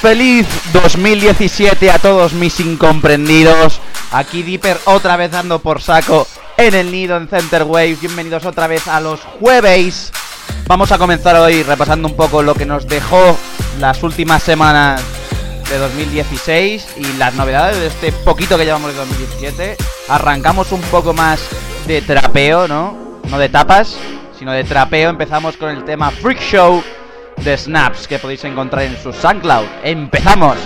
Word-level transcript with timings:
Feliz 0.00 0.46
2017 0.72 1.90
a 1.90 1.98
todos 1.98 2.32
mis 2.32 2.58
incomprendidos. 2.58 3.82
Aquí 4.12 4.42
Dipper 4.42 4.78
otra 4.86 5.18
vez 5.18 5.30
dando 5.30 5.58
por 5.58 5.82
saco 5.82 6.26
en 6.56 6.74
el 6.74 6.90
nido 6.90 7.18
en 7.18 7.28
Center 7.28 7.64
Wave. 7.64 7.98
Bienvenidos 8.00 8.46
otra 8.46 8.66
vez 8.66 8.88
a 8.88 8.98
los 9.02 9.20
jueves. 9.20 10.10
Vamos 10.66 10.90
a 10.90 10.96
comenzar 10.96 11.36
hoy 11.36 11.62
repasando 11.62 12.08
un 12.08 12.16
poco 12.16 12.42
lo 12.42 12.54
que 12.54 12.64
nos 12.64 12.88
dejó 12.88 13.36
las 13.78 14.02
últimas 14.02 14.42
semanas 14.42 15.02
de 15.68 15.76
2016 15.76 16.86
y 16.96 17.18
las 17.18 17.34
novedades 17.34 17.76
de 17.78 17.88
este 17.88 18.10
poquito 18.24 18.56
que 18.56 18.64
llevamos 18.64 18.92
de 18.92 18.98
2017. 19.00 19.76
Arrancamos 20.08 20.72
un 20.72 20.80
poco 20.80 21.12
más 21.12 21.42
de 21.86 22.00
trapeo, 22.00 22.66
¿no? 22.66 22.96
No 23.28 23.38
de 23.38 23.50
tapas, 23.50 23.98
sino 24.38 24.52
de 24.52 24.64
trapeo. 24.64 25.10
Empezamos 25.10 25.58
con 25.58 25.68
el 25.68 25.84
tema 25.84 26.10
Freak 26.10 26.40
Show 26.40 26.82
de 27.44 27.56
Snaps 27.56 28.06
que 28.06 28.18
podéis 28.18 28.44
encontrar 28.44 28.84
en 28.84 28.96
su 29.02 29.12
SoundCloud. 29.12 29.66
¡Empezamos! 29.82 30.56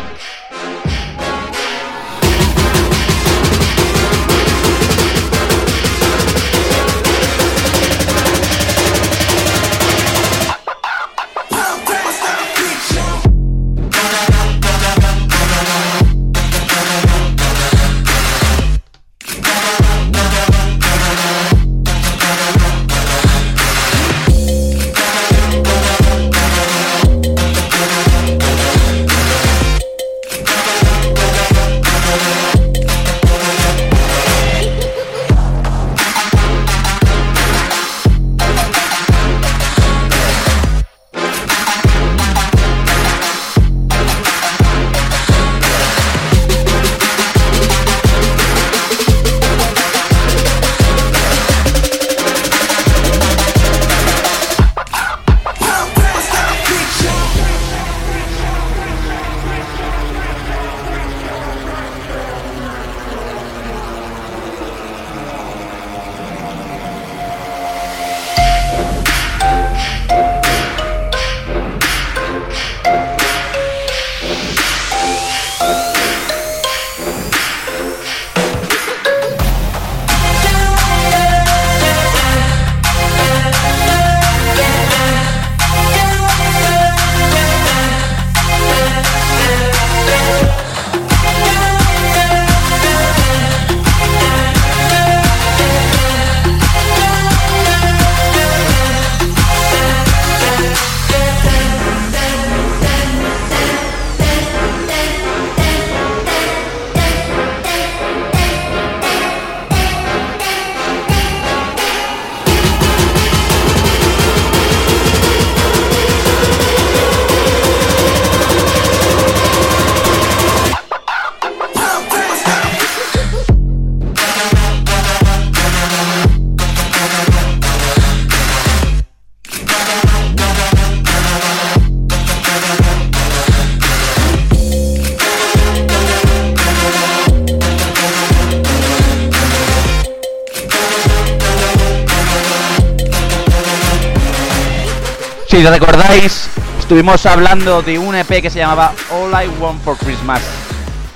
Si 145.55 145.62
recordáis, 145.62 146.49
estuvimos 146.81 147.25
hablando 147.26 147.81
de 147.81 147.97
un 147.97 148.17
EP 148.17 148.43
que 148.43 148.50
se 148.50 148.59
llamaba 148.59 148.93
All 149.12 149.31
I 149.31 149.47
Want 149.61 149.81
for 149.85 149.97
Christmas 149.97 150.43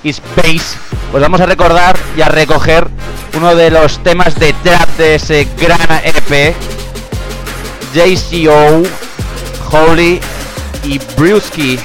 is 0.04 0.18
Space. 0.18 0.78
Pues 1.10 1.20
vamos 1.20 1.40
a 1.40 1.46
recordar 1.46 1.98
y 2.16 2.20
a 2.20 2.28
recoger 2.28 2.86
uno 3.36 3.56
de 3.56 3.72
los 3.72 4.00
temas 4.04 4.38
de 4.38 4.52
trap 4.62 4.88
de 4.96 5.16
ese 5.16 5.48
gran 5.60 5.90
EP. 6.04 6.54
JCO, 7.92 8.84
Holy 9.72 10.20
y 10.84 11.00
Brewski 11.16 11.76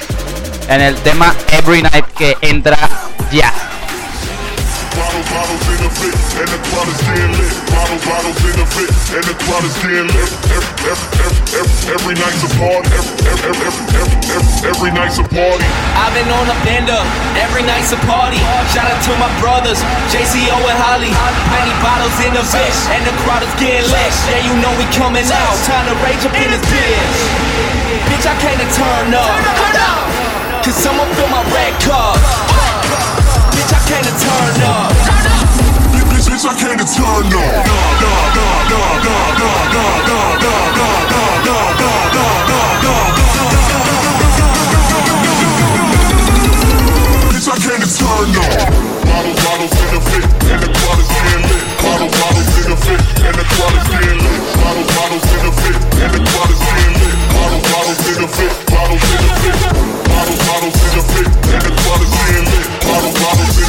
en 0.69 0.81
el 0.81 0.95
tema 0.97 1.33
Every 1.53 1.81
Night 1.81 2.05
que 2.15 2.37
entra 2.41 2.77
ya. 3.31 3.51
And 6.43 6.49
the 6.49 6.59
crowd 6.69 6.89
is 6.89 7.01
getting 7.05 7.33
lit. 7.37 7.53
Bottles, 7.69 8.03
bottles 8.03 8.39
in 8.41 8.55
the 8.57 8.67
fit, 8.73 8.91
and 9.15 9.23
the 9.23 9.35
crowd 9.45 9.63
is 9.63 9.75
getting 9.79 10.09
lit. 10.09 10.31
Every, 10.49 10.75
every, 10.91 11.09
every, 11.23 11.43
every, 11.61 11.77
every 11.93 12.15
night's 12.17 12.41
a 12.41 12.49
party. 12.57 12.89
Every, 12.89 13.15
every, 13.31 13.53
every, 13.69 13.85
every, 14.01 14.19
every, 14.33 14.53
every 14.67 14.91
night's 14.91 15.17
a 15.21 15.25
party. 15.29 15.67
I've 15.93 16.13
been 16.17 16.29
on 16.33 16.47
a 16.49 16.57
bender, 16.65 17.01
every 17.37 17.63
night's 17.63 17.93
a 17.93 17.99
party. 18.09 18.41
Shout 18.73 18.89
out 18.89 19.01
to 19.07 19.13
my 19.21 19.29
brothers, 19.39 19.79
JCO 20.09 20.57
and 20.57 20.79
Holly. 20.83 21.13
Many 21.53 21.73
bottles 21.85 22.17
in 22.25 22.33
the 22.33 22.43
fish, 22.43 22.79
and 22.89 23.01
the 23.05 23.13
crowd 23.23 23.45
is 23.45 23.53
getting 23.61 23.85
lit. 23.87 24.13
Yeah, 24.27 24.41
you 24.43 24.53
know 24.57 24.73
we 24.75 24.85
coming 24.91 25.25
out. 25.29 25.55
Time 25.69 25.85
to 25.87 25.95
rage 26.01 26.23
up 26.25 26.33
in 26.33 26.49
this 26.49 26.65
bitch. 26.67 27.17
Bitch, 28.09 28.25
I 28.25 28.35
came 28.41 28.57
to 28.57 28.67
turn 28.73 29.13
up. 29.13 29.31
Cause 30.65 30.75
someone 30.75 31.07
fill 31.13 31.29
my 31.29 31.43
red 31.51 31.75
cup. 31.83 32.72
Bitch, 33.53 33.69
I 33.69 33.79
can't 33.85 34.09
turn 34.17 34.63
off. 34.65 34.89
Bitch, 36.09 36.25
bitch, 36.25 36.45
I 36.45 36.53
can't 36.57 36.81
turn 36.81 37.33
off. 37.37 37.65
Bitch, 47.29 47.47
I 47.47 47.57
can't 47.61 47.85
turn 47.93 48.37
up. 48.41 48.83
Bottles 49.43 49.73
in 49.73 49.89
the 49.93 50.01
fit, 50.01 50.25
bottles 50.73 51.09
in 51.13 51.41
the 52.69 52.77
fit, 52.83 53.01
bottles 53.13 53.43
bottles 57.71 57.99
in 58.07 58.17
the 58.21 58.27
fit, 58.27 58.51
bottles 58.71 59.03
bottles 60.47 60.77
in 60.77 60.97
the 60.97 61.02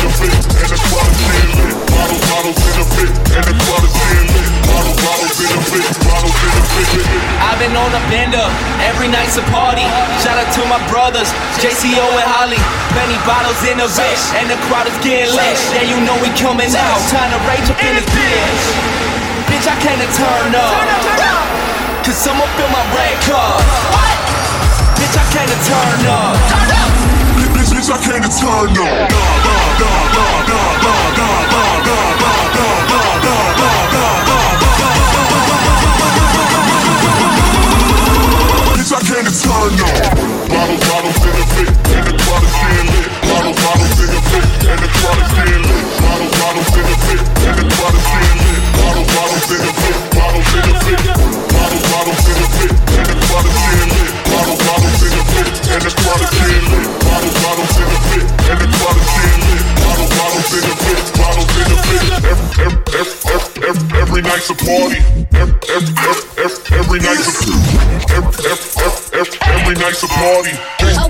in 0.04 0.10
the 0.10 0.16
fit, 0.20 0.36
and 0.60 0.68
the 0.68 0.78
crowd 0.84 1.08
is 1.08 1.20
lit. 1.32 1.72
Bottle, 1.88 2.20
bottles 2.28 2.60
in 2.60 2.76
the 2.76 2.86
fit, 2.92 3.12
and 3.40 3.44
the 3.48 3.54
crowd 3.56 3.84
is 3.88 3.94
lit. 3.96 4.28
Bottle, 4.68 4.96
bottles 5.00 5.38
in 5.40 5.48
the 5.48 5.62
fit, 5.64 5.88
bottles 6.04 6.38
in 6.44 6.52
the 6.52 6.64
fit. 6.76 7.08
I've 7.40 7.56
been 7.56 7.72
on 7.72 7.88
a 7.88 8.02
bender, 8.12 8.44
every 8.84 9.08
night's 9.08 9.40
a 9.40 9.44
party. 9.48 9.86
Shout 10.20 10.36
out 10.36 10.50
to 10.60 10.62
my 10.68 10.80
brothers, 10.92 11.32
JCO 11.56 12.04
and 12.04 12.28
Holly. 12.36 12.60
Plenty 12.92 13.16
bottles 13.24 13.56
in 13.64 13.80
the 13.80 13.88
bitch, 13.88 14.22
and 14.36 14.52
the 14.52 14.60
crowd 14.68 14.84
is 14.84 14.96
getting 15.00 15.32
lit. 15.32 15.56
Yeah, 15.72 15.88
you 15.88 15.96
know 16.04 16.16
we 16.20 16.28
coming 16.36 16.68
out. 16.76 17.00
Time 17.08 17.32
to 17.32 17.40
rage 17.48 17.64
up 17.72 17.80
in 17.80 17.96
this 17.96 18.08
bitch. 18.12 18.62
Bitch, 19.48 19.64
I 19.64 19.76
can't 19.80 20.04
turn 20.12 20.52
up. 20.52 20.72
Cause 22.04 22.20
someone 22.20 22.50
fill 22.60 22.68
my 22.68 22.84
red 22.92 23.16
cup. 23.24 23.56
Bitch, 25.00 25.16
I 25.16 25.24
can't 25.32 25.48
turn 25.64 26.00
up. 26.12 26.36
Bitch, 26.36 27.03
bitch, 27.84 27.92
I 27.92 27.98
can't 28.00 28.24
turn 39.34 39.74
on. 39.80 40.24
Bottle, 40.48 40.78
bottles 40.88 41.24
in 41.24 41.34
the 41.34 41.44
pit, 41.54 41.68
and 41.92 42.04
the 42.06 42.14
club 42.22 42.42
is 42.42 42.52
getting 42.54 42.88
lit. 42.92 43.10
Bottle, 43.28 43.54
bottles 43.54 44.00
in 44.00 44.08
the 44.12 44.20
pit, 44.30 44.46
and 44.68 44.80
the 44.80 44.88
club 44.88 45.18
is 45.18 45.30
getting 45.34 45.62
lit. 45.64 45.84
Bottle, 46.00 46.30
bottles 46.40 46.76
in 46.76 46.84
the 46.84 46.96
pit, 47.04 47.20
and 47.44 47.56
the 47.58 47.66
is 47.94 48.06
lit. 48.44 48.62
Bottle, 48.78 49.04
bottles 49.14 49.50
in 49.50 49.60
the 49.64 49.72
pit, 49.80 49.96
bottles 50.14 50.54
in 50.54 50.62
the. 51.48 51.53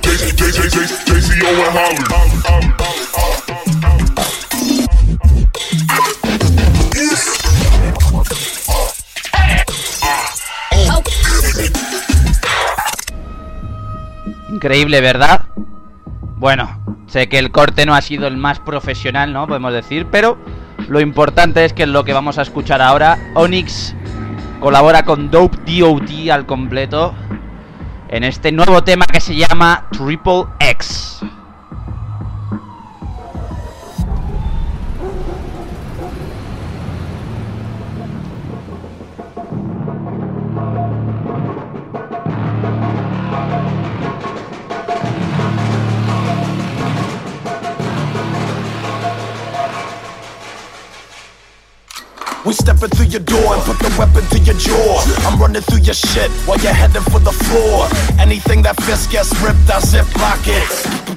JC, 0.05 0.31
JC, 0.37 0.59
JC, 0.71 0.93
JCO 1.07 1.49
and 1.49 1.73
Holland. 1.75 3.44
Increíble, 14.65 15.03
¿verdad? 15.03 15.43
Bueno, 16.39 16.81
sé 17.07 17.29
que 17.29 17.39
el 17.39 17.51
corte 17.51 17.85
no 17.85 17.95
ha 17.95 18.01
sido 18.01 18.27
el 18.27 18.39
más 18.39 18.61
profesional, 18.61 19.31
¿no? 19.31 19.47
Podemos 19.47 19.75
decir, 19.75 20.07
pero 20.11 20.39
lo 20.89 21.03
importante 21.03 21.67
es 21.67 21.75
que 21.75 21.85
lo 21.85 22.03
que 22.03 22.15
vamos 22.15 22.39
a 22.39 22.43
escuchar 22.43 22.81
ahora, 22.81 23.19
Onyx 23.35 23.95
colabora 24.61 25.05
con 25.05 25.31
Dope 25.31 25.59
DOT 25.71 26.31
al 26.33 26.47
completo 26.47 27.15
en 28.09 28.25
este 28.25 28.53
nuevo 28.53 28.83
tema 28.83 29.05
que 29.05 29.21
se 29.21 29.37
llama 29.37 29.85
Triple 29.91 30.45
X. 30.61 31.21
We 52.45 52.53
stepping 52.53 52.91
through 52.91 53.07
your 53.07 53.25
door 53.25 53.57
and 53.57 53.63
put 53.63 53.79
the 53.79 53.89
weapon 53.99 54.21
to 54.29 54.39
your 54.45 54.55
jaw. 54.61 55.01
I'm 55.25 55.41
running 55.41 55.63
through 55.63 55.81
your 55.81 55.95
shit 55.95 56.31
while 56.45 56.59
you're 56.61 56.77
heading 56.77 57.01
for 57.09 57.19
the 57.19 57.33
floor. 57.33 57.89
Anything 58.21 58.61
that 58.69 58.77
fist 58.85 59.11
gets 59.11 59.33
ripped, 59.41 59.65
I 59.73 59.81
zip 59.81 60.05
lock 60.21 60.45
it. 60.45 60.69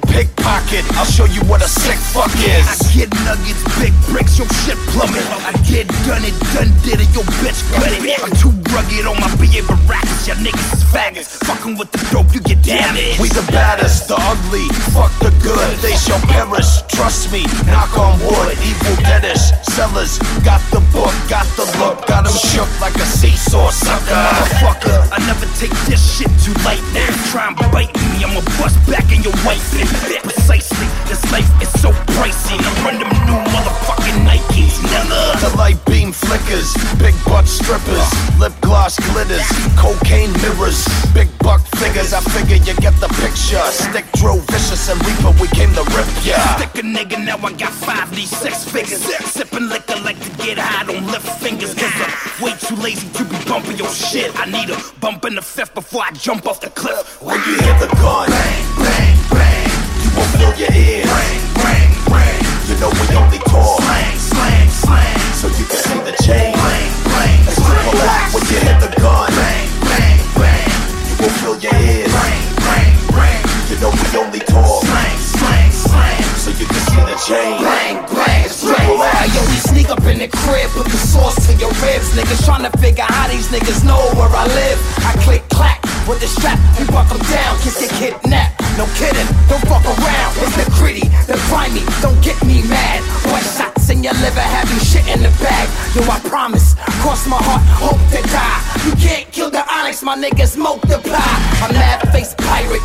Pickpocket, 0.08 0.88
I'll 0.96 1.04
show 1.04 1.28
you 1.28 1.44
what 1.44 1.60
a 1.60 1.68
sick 1.68 2.00
fuck 2.16 2.32
is. 2.40 2.64
I 2.64 2.74
get 2.96 3.12
nuggets, 3.28 3.60
big 3.76 3.92
bricks, 4.08 4.40
your 4.40 4.48
shit 4.64 4.80
plummet. 4.96 5.20
I 5.44 5.52
get 5.68 5.84
done 6.08 6.24
it, 6.24 6.32
done 6.56 6.72
did 6.80 7.04
it, 7.04 7.10
your 7.12 7.28
bitch 7.44 7.60
cut 7.76 7.92
it. 7.92 8.00
I'm 8.24 8.32
too 8.40 8.56
rugged 8.72 9.04
on 9.04 9.20
my 9.20 9.28
BA 9.36 9.60
rackets, 9.84 10.24
your 10.24 10.40
niggas 10.40 10.80
is 10.80 10.84
faggots. 10.88 11.44
Fucking 11.44 11.76
with 11.76 11.92
the 11.92 12.00
dope, 12.08 12.32
you 12.32 12.40
get 12.40 12.64
damaged. 12.64 13.20
We 13.20 13.28
the 13.28 13.44
baddest, 13.52 14.08
the 14.08 14.16
ugly, 14.16 14.64
fuck 14.96 15.12
the 15.20 15.28
good, 15.44 15.76
they 15.84 15.92
shall 15.92 16.20
perish. 16.32 16.80
Trust 16.88 17.28
me, 17.30 17.44
knock 17.68 17.92
on 18.00 18.16
wood, 18.24 18.56
evil 18.64 18.96
deadish. 19.04 19.52
Sellers, 19.76 20.16
got 20.40 20.64
the 20.72 20.80
book, 20.88 21.12
got 21.26 21.46
the 21.56 21.66
look, 21.78 22.06
got 22.06 22.26
him 22.26 22.36
shook 22.36 22.68
like 22.80 22.94
a 22.96 23.06
seesaw 23.06 23.70
sucker. 23.70 24.14
Motherfucker, 24.14 25.08
I 25.10 25.18
never 25.26 25.46
take 25.58 25.74
this 25.90 25.98
shit 25.98 26.30
too 26.44 26.54
light 26.62 26.82
now. 26.94 27.10
Try 27.32 27.48
and 27.48 27.56
bite 27.72 27.94
me, 28.12 28.24
I'ma 28.24 28.42
bust 28.60 28.78
back 28.86 29.10
in 29.10 29.22
your 29.22 29.34
white 29.42 29.62
bitch. 29.74 29.90
Precisely, 30.22 30.86
this 31.08 31.22
life 31.32 31.48
is 31.62 31.70
so 31.80 31.90
pricey. 32.14 32.58
I 32.60 32.70
run 32.84 32.98
them 33.00 33.10
new 33.26 33.40
motherfucking 33.50 34.28
Nikes, 34.28 34.78
never. 34.92 35.22
The 35.40 35.56
light 35.56 35.80
beam 35.86 36.12
flickers, 36.12 36.74
big 36.98 37.14
butt 37.24 37.46
strippers, 37.48 38.06
lip 38.38 38.52
gloss 38.60 38.98
glitters, 39.12 39.44
cocaine 39.76 40.32
mirrors, 40.44 40.84
big 41.14 41.28
buck 41.38 41.60
figures. 41.80 42.12
I 42.12 42.20
figure 42.20 42.56
you 42.56 42.74
get 42.80 42.94
the 43.00 43.08
picture. 43.20 43.64
Stick 43.72 44.06
drove 44.20 44.44
vicious 44.52 44.88
and 44.88 45.00
reaper, 45.06 45.32
we 45.40 45.48
came 45.48 45.72
to 45.74 45.84
rip 45.96 46.08
ya. 46.24 46.38
Stick 46.56 46.82
a 46.82 46.86
nigga, 46.86 47.24
now 47.24 47.38
I 47.42 47.52
got 47.52 47.72
five 47.72 48.14
these 48.14 48.30
six 48.30 48.64
figures. 48.64 49.02
Sipping 49.32 49.68
liquor 49.68 49.96
like 50.04 50.20
to 50.20 50.30
get 50.44 50.58
high, 50.58 50.84
don't 50.84 51.06
lift 51.10 51.28
fingers. 51.40 51.74
Cause 51.74 51.92
I'm 51.96 52.44
way 52.44 52.52
too 52.58 52.76
lazy 52.76 53.08
to 53.08 53.24
be 53.24 53.36
bumping 53.48 53.76
your 53.76 53.90
shit. 53.90 54.30
I 54.38 54.46
need 54.46 54.70
a 54.70 54.78
bump 55.00 55.24
in 55.24 55.34
the 55.34 55.42
fifth 55.42 55.74
before 55.74 56.02
I 56.02 56.10
jump 56.12 56.46
off 56.46 56.60
the 56.60 56.70
cliff. 56.70 57.20
When 57.22 57.36
you 57.46 57.54
hear 57.60 57.76
the 57.80 57.88
gun, 57.98 58.28
bang, 58.30 58.64
bang, 58.78 59.16
bang, 59.32 59.70
you 60.02 60.08
will 60.14 60.28
fill 60.36 60.54
your 60.60 60.72
ears. 60.72 61.08
Ring, 61.08 61.40
ring, 61.64 61.90
ring. 62.12 62.38
You 62.68 62.74
know 62.80 62.90
we 62.92 63.06
only 63.16 63.40
talk. 63.48 63.80
Slang, 63.80 64.18
slang, 64.18 64.68
slang. 64.68 65.18
So 65.40 65.46
you 65.48 65.64
can 65.66 65.80
see 65.80 66.00
the 66.04 66.14
chain. 66.22 66.52
Bang, 66.54 66.90
bang, 67.12 67.38
Let's 67.46 67.58
triple 67.58 67.98
back 68.04 68.34
when 68.34 68.42
you 68.50 68.58
hit 68.60 68.78
the 68.84 68.90
gun. 69.00 69.30
Bang, 69.32 69.68
bang, 69.88 70.18
bang. 70.36 70.70
You 71.08 71.14
will 71.20 71.34
fill 71.40 71.56
your 71.58 71.74
ears. 71.74 72.12
Ring, 72.12 72.44
ring, 72.68 72.94
ring. 73.16 73.40
You 73.72 73.76
know 73.80 73.90
we 73.92 74.06
only 74.18 74.42
talk. 74.44 74.84
Slang, 74.84 75.18
slang, 75.18 75.70
slang. 75.72 76.22
So 76.42 76.50
you 76.54 76.66
can 76.66 76.87
chain. 77.26 77.58
Bang, 77.62 78.06
bang, 78.14 78.46
Hey, 78.48 79.28
yo, 79.34 79.40
we 79.50 79.58
sneak 79.58 79.90
up 79.90 80.02
in 80.06 80.18
the 80.18 80.28
crib, 80.28 80.70
put 80.70 80.86
the 80.86 80.96
sauce 80.98 81.36
to 81.46 81.52
your 81.58 81.70
ribs. 81.82 82.14
Niggas 82.14 82.42
tryna 82.46 82.70
figure 82.78 83.04
how 83.06 83.28
these 83.28 83.48
niggas 83.48 83.84
know 83.84 83.98
where 84.14 84.30
I 84.30 84.46
live. 84.46 84.78
I 85.04 85.12
click 85.24 85.42
clack 85.48 85.82
with 86.06 86.20
the 86.20 86.26
strap, 86.26 86.58
we 86.78 86.86
buck 86.86 87.10
'em 87.10 87.18
down, 87.28 87.58
kids 87.60 87.78
get 87.80 87.90
kidnapped. 88.00 88.60
No 88.78 88.86
kidding, 88.94 89.28
don't 89.48 89.64
fuck 89.68 89.84
around. 89.84 90.32
It's 90.40 90.54
the 90.56 90.70
gritty, 90.78 91.06
the 91.26 91.36
grimy, 91.48 91.82
don't 92.00 92.20
get 92.22 92.38
me 92.44 92.62
mad. 92.62 93.02
Boy, 93.24 93.42
shots 93.56 93.90
in 93.90 94.02
your 94.02 94.14
liver, 94.24 94.40
have 94.40 94.70
you 94.72 94.80
shit 94.80 95.06
in 95.08 95.22
the 95.22 95.32
bag. 95.42 95.68
Yo, 95.94 96.02
I 96.08 96.18
promise, 96.30 96.76
cross 97.02 97.26
my 97.26 97.40
heart, 97.42 97.62
hope 97.82 98.00
to 98.14 98.22
die. 98.30 98.60
You 98.86 98.92
can't 98.96 99.26
kill 99.32 99.50
the 99.50 99.64
onyx, 99.68 100.02
my 100.02 100.16
niggas 100.16 100.54
smoke 100.54 100.80
the 100.82 100.98
multiply. 100.98 101.34
I'm 101.62 101.74
mad 101.74 102.08
face 102.12 102.34
pirate, 102.38 102.77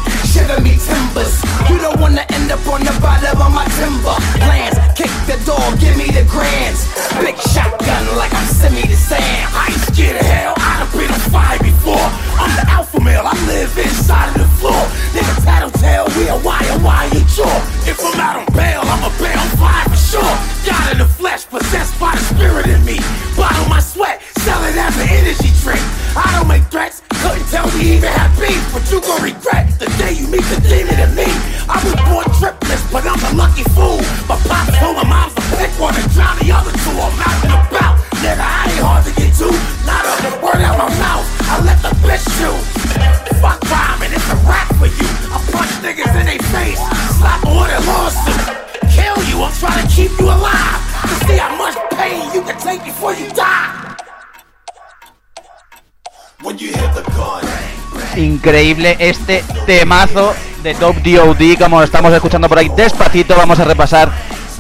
Increíble 58.44 58.98
este 59.00 59.42
temazo 59.66 60.36
de 60.64 60.76
Top 60.76 60.98
DOD, 60.98 61.58
como 61.58 61.80
lo 61.80 61.86
estamos 61.86 62.12
escuchando 62.12 62.50
por 62.50 62.58
ahí 62.58 62.70
despacito. 62.76 63.38
Vamos 63.38 63.58
a 63.62 63.64
repasar 63.64 64.12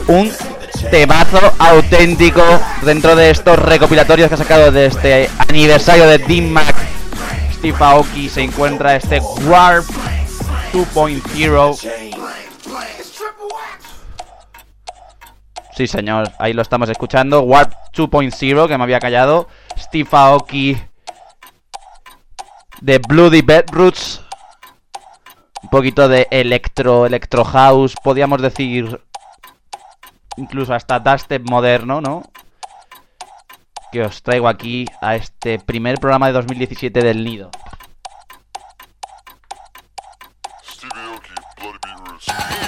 un 0.08 0.32
temazo 0.90 1.42
auténtico 1.60 2.42
dentro 2.84 3.13
de 3.13 3.30
estos 3.30 3.60
recopilatorios 3.60 4.30
que 4.30 4.36
ha 4.36 4.38
sacado 4.38 4.72
de 4.72 4.86
este 4.86 5.30
aniversario 5.50 6.08
de 6.08 6.18
Dean 6.20 6.50
Mac. 6.50 6.74
Steve 7.56 7.75
Aoki 7.78 8.30
se 8.30 8.44
encuentra 8.44 8.96
este 8.96 9.20
Warp 9.20 9.86
2.0. 10.72 11.78
Sí, 15.75 15.88
señor, 15.88 16.32
ahí 16.40 16.54
lo 16.54 16.62
estamos 16.62 16.88
escuchando. 16.88 17.42
Warp 17.42 17.74
2.0, 17.94 18.70
que 18.70 18.78
me 18.78 18.84
había 18.86 19.02
callado. 19.02 19.50
Steve 19.78 20.08
Aoki 20.13 20.78
de 22.84 22.98
Bloody 23.00 23.42
Bedroots. 23.42 24.22
Un 25.63 25.70
poquito 25.70 26.10
de 26.10 26.28
electro, 26.30 27.06
electro 27.06 27.46
house, 27.46 27.96
podríamos 28.04 28.42
decir 28.42 29.02
incluso 30.36 30.74
hasta 30.74 31.00
dubstep 31.00 31.50
moderno, 31.50 32.02
¿no? 32.02 32.24
Que 33.94 34.02
os 34.02 34.22
traigo 34.22 34.50
aquí 34.50 34.86
a 35.02 35.16
este 35.16 35.60
primer 35.60 35.98
programa 36.00 36.28
de 36.28 36.34
2017 36.34 37.00
del 37.00 37.24
Nido. 37.24 37.50
Aoki, 40.94 41.32
Bloody 41.62 42.62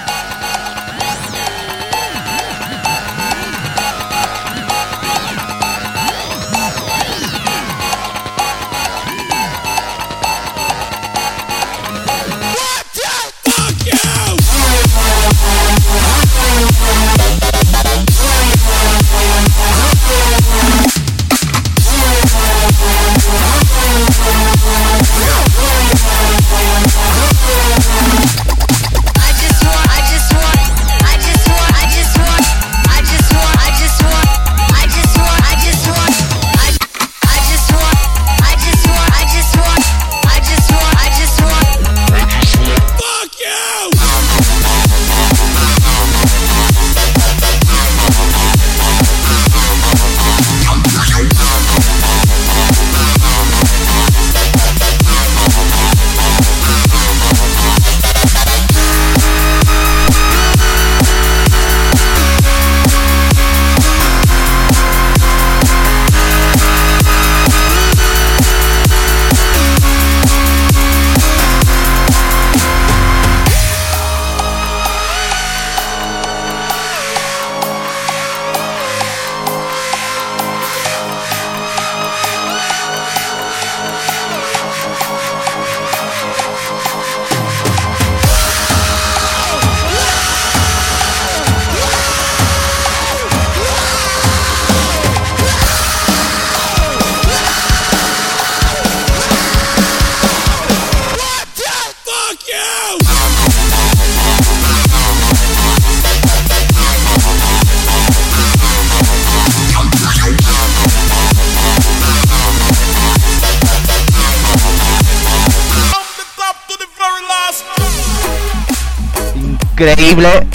Increíble 119.34 120.46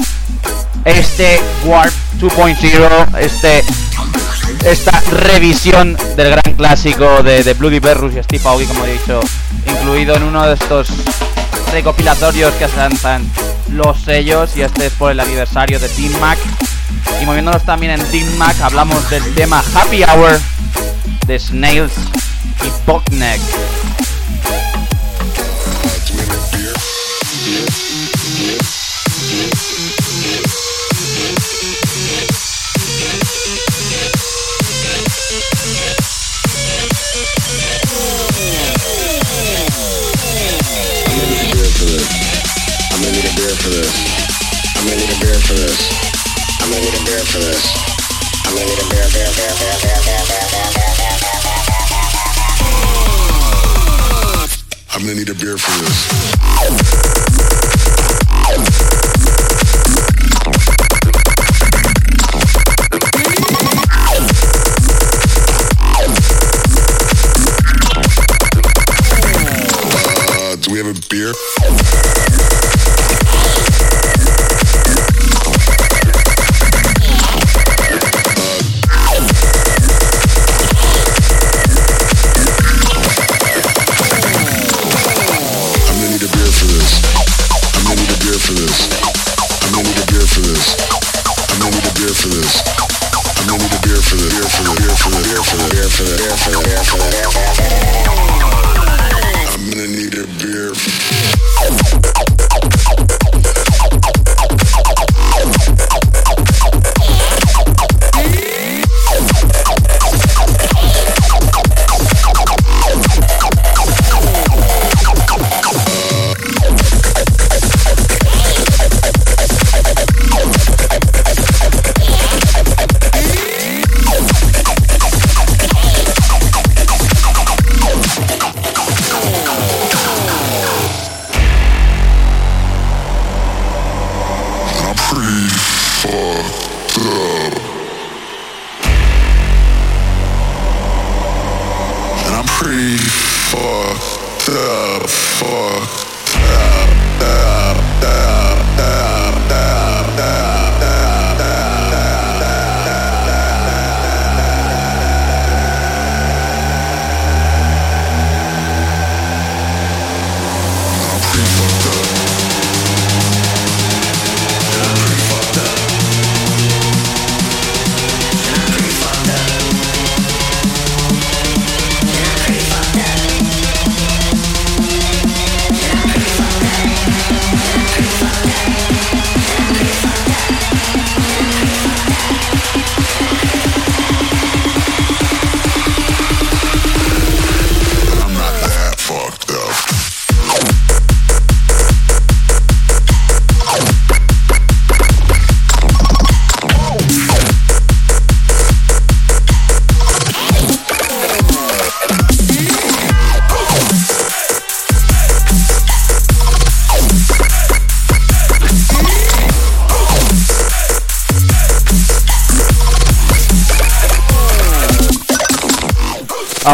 este 0.85 1.39
Warp 1.65 1.93
2.0, 2.19 3.17
este 3.19 3.63
esta 4.65 4.99
revisión 5.11 5.97
del 6.15 6.29
gran 6.29 6.53
clásico 6.55 7.23
de, 7.23 7.53
Bloody 7.53 7.79
Berrus 7.79 8.13
y 8.13 8.23
Steve 8.23 8.43
Aoki, 8.45 8.65
como 8.65 8.85
he 8.85 8.93
dicho, 8.93 9.19
incluido 9.65 10.15
en 10.15 10.23
uno 10.23 10.45
de 10.45 10.53
estos 10.53 10.89
recopilatorios 11.71 12.53
que 12.55 12.67
se 12.67 12.77
lanzan 12.77 13.27
los 13.69 13.99
sellos 14.01 14.55
y 14.57 14.61
este 14.61 14.87
es 14.87 14.93
por 14.93 15.11
el 15.11 15.19
aniversario 15.19 15.79
de 15.79 15.89
Team 15.89 16.11
Mac. 16.19 16.37
Y 17.21 17.25
moviéndonos 17.25 17.63
también 17.63 17.93
en 17.93 18.05
Team 18.11 18.27
Mac, 18.37 18.55
hablamos 18.61 19.09
del 19.09 19.23
tema 19.33 19.63
Happy 19.73 20.03
Hour 20.03 20.39
de 21.25 21.39
Snails 21.39 21.93
y 22.63 22.85
Bogneck. 22.85 23.41
this. 45.61 45.81
I'm 46.61 46.69
gonna 46.69 46.81
need 46.81 46.93
a 46.93 47.03
beer 47.05 47.19
for 47.19 47.37
this. 47.39 47.65
I'm 48.45 48.55
gonna 48.55 48.65
need 48.65 48.79
a 48.79 48.87
beer, 48.89 49.07
beer, 49.13 49.31
beer, 49.35 49.53
beer, 49.59 49.77
beer. 49.81 50.01
I'm 54.93 55.01
gonna 55.01 55.15
need 55.15 55.29
a 55.29 55.35
beer 55.35 55.57
for 55.57 55.71
this. 55.81 56.11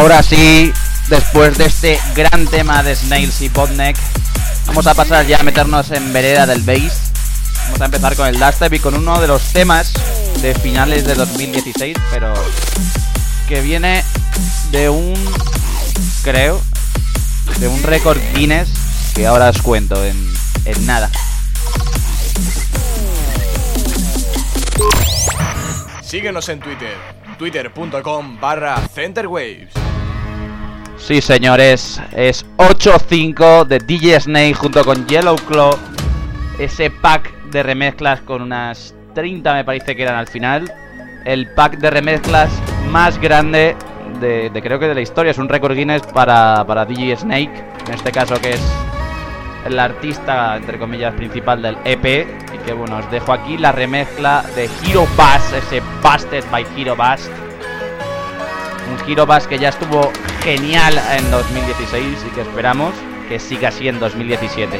Ahora 0.08 0.24
sí, 0.24 0.72
después 1.10 1.58
de 1.58 1.66
este 1.66 2.00
gran 2.16 2.48
tema 2.48 2.82
de 2.82 2.96
Snails 2.96 3.42
y 3.42 3.50
Botneck, 3.50 3.98
vamos 4.66 4.88
a 4.88 4.94
pasar 4.94 5.28
ya 5.28 5.40
a 5.40 5.44
meternos 5.44 5.92
en 5.92 6.14
vereda 6.14 6.46
del 6.46 6.62
bass. 6.62 7.12
Vamos 7.66 7.82
a 7.82 7.86
empezar 7.88 8.16
con 8.16 8.26
el 8.26 8.40
dubstep 8.40 8.74
y 8.74 8.80
con 8.80 8.96
uno 8.96 9.20
de 9.20 9.28
los 9.28 9.52
temas 9.52 9.92
de 10.42 10.56
finales 10.56 11.06
de 11.06 11.14
2016, 11.14 11.98
pero 12.10 12.34
que 13.50 13.60
viene 13.60 14.02
de 14.72 14.88
un, 14.88 15.14
creo, 16.24 16.62
de 17.60 17.68
un 17.68 17.84
récord 17.84 18.18
Guinness 18.34 18.70
que 19.14 19.28
ahora 19.28 19.50
os 19.50 19.62
cuento 19.62 20.02
en, 20.06 20.16
en 20.64 20.86
nada. 20.86 21.12
Síguenos 26.02 26.48
en 26.48 26.62
Twitter, 26.62 26.96
twitter.com 27.38 28.40
barra 28.40 28.88
centerwaves. 28.96 29.87
Sí, 30.98 31.22
señores, 31.22 32.02
es 32.12 32.46
8-5 32.58 33.66
de 33.66 33.80
DJ 33.80 34.20
Snake 34.20 34.54
junto 34.56 34.84
con 34.84 35.08
Yellow 35.08 35.38
Claw. 35.48 35.78
Ese 36.60 36.90
pack 36.90 37.32
de 37.52 37.64
remezclas 37.64 38.22
con 38.22 38.42
unas 38.42 38.94
30 39.14 39.54
me 39.54 39.64
parece 39.64 39.96
que 39.96 40.04
eran 40.04 40.16
al 40.16 40.28
final. 40.28 40.74
El 41.24 41.48
pack 41.54 41.78
de 41.78 41.92
remezclas 41.92 42.50
más 42.90 43.20
grande 43.20 43.76
de, 44.20 44.52
creo 44.62 44.80
que 44.80 44.88
de 44.88 44.96
la 44.96 45.02
historia. 45.02 45.32
Es 45.32 45.38
un 45.38 45.48
récord 45.48 45.76
Guinness 45.76 46.02
para, 46.08 46.66
para 46.66 46.84
DJ 46.84 47.16
Snake. 47.18 47.64
En 47.88 47.94
este 47.94 48.12
caso 48.12 48.36
que 48.42 48.52
es 48.52 48.62
el 49.66 49.80
artista, 49.80 50.58
entre 50.58 50.78
comillas, 50.80 51.14
principal 51.14 51.62
del 51.62 51.78
EP. 51.86 52.28
Y 52.54 52.58
que 52.66 52.74
bueno, 52.74 52.98
os 52.98 53.10
dejo 53.12 53.32
aquí 53.32 53.58
la 53.58 53.72
remezcla 53.72 54.44
de 54.56 54.70
Hero 54.84 55.08
Bass, 55.16 55.54
ese 55.54 55.82
Busted 56.02 56.44
by 56.52 56.66
Hero 56.76 56.96
Bass. 56.96 57.30
Un 58.90 59.10
Hero 59.10 59.26
Bass 59.26 59.48
que 59.48 59.58
ya 59.60 59.70
estuvo 59.70 60.12
genial 60.44 61.00
en 61.18 61.30
2016 61.32 62.26
y 62.26 62.30
que 62.36 62.42
esperamos 62.42 62.94
que 63.28 63.40
siga 63.40 63.70
así 63.70 63.88
en 63.88 64.00
2017. 64.00 64.80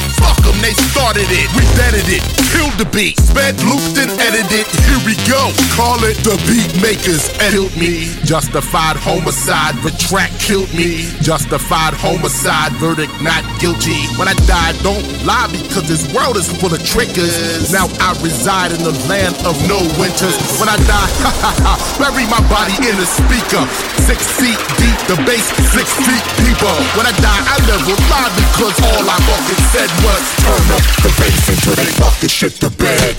Fuck 0.21 0.37
them, 0.45 0.57
they 0.61 0.73
started 0.93 1.27
it. 1.27 1.47
We 1.57 1.65
vetted 1.73 2.07
it, 2.07 2.23
killed 2.53 2.77
the 2.77 2.85
beat, 2.93 3.17
sped, 3.19 3.57
looped, 3.65 3.97
and 3.97 4.13
edited. 4.21 4.69
Here 4.85 5.01
we 5.05 5.17
go. 5.25 5.49
Call 5.73 5.97
it 6.05 6.17
the 6.21 6.37
beat 6.45 6.69
makers 6.81 7.29
edit 7.41 7.73
me. 7.75 8.13
Justified 8.23 8.97
homicide, 8.97 9.75
retract, 9.83 10.37
killed 10.39 10.69
me. 10.73 11.09
Justified 11.25 11.93
homicide, 11.97 12.71
verdict 12.77 13.13
not 13.21 13.41
guilty. 13.59 13.97
When 14.17 14.27
I 14.27 14.35
die, 14.45 14.73
don't 14.85 15.03
lie 15.25 15.49
because 15.49 15.87
this 15.89 16.05
world 16.13 16.37
is 16.37 16.45
full 16.47 16.73
of 16.73 16.81
trickers. 16.85 17.71
Now 17.71 17.89
I 17.97 18.13
reside 18.21 18.71
in 18.71 18.81
the 18.83 18.93
land 19.09 19.35
of 19.47 19.57
no 19.65 19.81
winters. 19.97 20.37
When 20.59 20.69
I 20.69 20.77
die, 20.85 21.09
ha 21.25 21.31
ha 21.41 21.51
ha, 21.65 21.73
bury 21.97 22.25
my 22.29 22.41
body 22.51 22.77
in 22.85 22.95
a 22.97 23.07
speaker. 23.07 23.63
Six 24.05 24.21
feet 24.37 24.59
deep, 24.77 24.99
the 25.07 25.17
bass 25.25 25.47
six 25.71 25.87
feet 26.03 26.25
deeper. 26.43 26.75
When 26.99 27.07
I 27.07 27.13
die, 27.23 27.41
I 27.47 27.57
never 27.65 27.95
lie 28.11 28.31
because 28.35 28.75
all 28.83 29.05
I 29.07 29.17
fucking 29.23 29.63
said 29.71 29.89
was 30.03 30.10
turn 30.11 30.71
up 30.71 30.83
the 31.03 31.13
bass 31.19 31.49
until 31.49 31.75
they 31.75 31.91
shit 32.27 32.53
the 32.53 32.69
bed. 32.69 33.15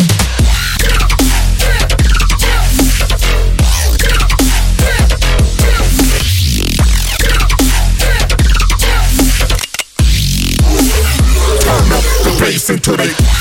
Turn 11.63 11.93
up 11.93 12.05
the 12.25 12.37
bass 12.41 12.69
until 12.71 12.97
they 12.97 13.32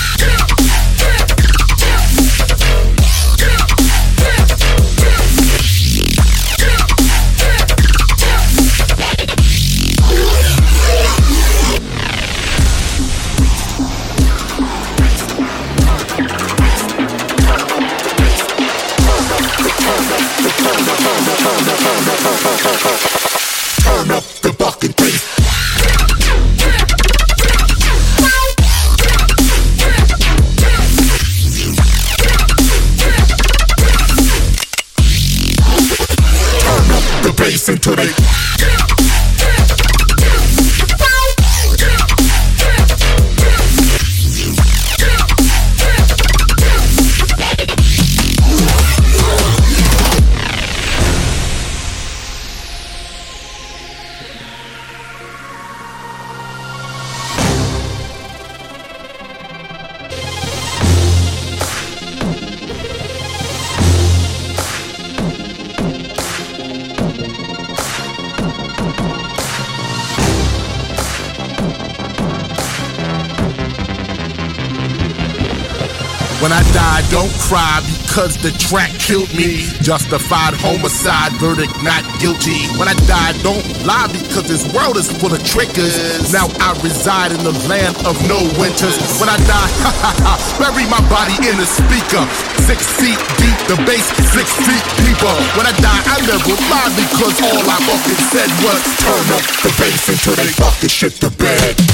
because 77.51 78.39
the 78.39 78.51
track 78.55 78.95
killed 78.95 79.27
me. 79.35 79.67
Justified 79.83 80.55
homicide, 80.55 81.35
verdict 81.35 81.75
not 81.83 81.99
guilty. 82.23 82.63
When 82.79 82.87
I 82.87 82.95
die, 83.11 83.35
don't 83.43 83.67
lie 83.83 84.07
because 84.07 84.47
this 84.47 84.63
world 84.71 84.95
is 84.95 85.11
full 85.11 85.35
of 85.35 85.43
trickers. 85.43 86.31
Now 86.31 86.47
I 86.63 86.71
reside 86.79 87.35
in 87.35 87.43
the 87.43 87.51
land 87.67 87.99
of 88.07 88.15
no 88.23 88.39
winters. 88.55 88.95
When 89.19 89.27
I 89.27 89.35
die, 89.43 89.71
bury 90.63 90.87
my 90.87 91.03
body 91.11 91.35
in 91.43 91.59
a 91.59 91.67
speaker. 91.67 92.23
Six 92.63 92.87
feet 92.95 93.19
deep, 93.35 93.59
the 93.67 93.75
bass 93.83 94.07
six 94.31 94.47
feet 94.63 94.85
deeper. 95.03 95.35
When 95.59 95.67
I 95.67 95.75
die, 95.83 96.01
I 96.07 96.23
never 96.23 96.55
lie 96.71 96.91
because 96.95 97.35
all 97.43 97.67
I 97.67 97.77
fucking 97.83 98.21
said 98.31 98.49
was 98.63 98.79
turn 99.03 99.27
up 99.35 99.43
the 99.59 99.71
bass 99.75 100.07
until 100.07 100.39
they 100.39 100.47
fucking 100.55 100.87
shit 100.87 101.19
the 101.19 101.31
bed. 101.35 101.90